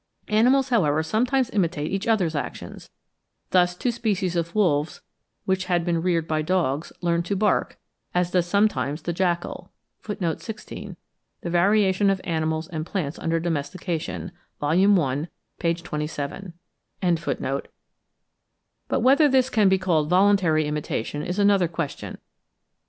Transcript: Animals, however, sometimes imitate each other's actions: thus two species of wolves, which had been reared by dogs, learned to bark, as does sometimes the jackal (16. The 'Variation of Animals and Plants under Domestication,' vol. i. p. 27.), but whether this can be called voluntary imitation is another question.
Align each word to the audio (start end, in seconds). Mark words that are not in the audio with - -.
Animals, 0.29 0.69
however, 0.69 1.03
sometimes 1.03 1.51
imitate 1.51 1.91
each 1.91 2.07
other's 2.07 2.33
actions: 2.33 2.89
thus 3.51 3.75
two 3.75 3.91
species 3.91 4.35
of 4.35 4.55
wolves, 4.55 5.01
which 5.45 5.65
had 5.65 5.85
been 5.85 6.01
reared 6.01 6.27
by 6.27 6.41
dogs, 6.41 6.91
learned 7.01 7.23
to 7.25 7.35
bark, 7.35 7.77
as 8.15 8.31
does 8.31 8.47
sometimes 8.47 9.03
the 9.03 9.13
jackal 9.13 9.71
(16. 10.03 10.97
The 11.41 11.49
'Variation 11.51 12.09
of 12.09 12.19
Animals 12.23 12.67
and 12.69 12.83
Plants 12.83 13.19
under 13.19 13.39
Domestication,' 13.39 14.31
vol. 14.59 14.71
i. 15.05 15.27
p. 15.59 15.75
27.), 15.75 16.53
but 18.87 18.99
whether 19.01 19.29
this 19.29 19.51
can 19.51 19.69
be 19.69 19.77
called 19.77 20.09
voluntary 20.09 20.65
imitation 20.65 21.21
is 21.21 21.37
another 21.37 21.67
question. 21.67 22.17